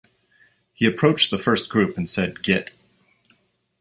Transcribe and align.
He 0.73 0.87
approached 0.87 1.29
the 1.29 1.37
first 1.37 1.69
group 1.69 1.95
and 1.95 2.09
said, 2.09 2.41
Git. 2.41 2.73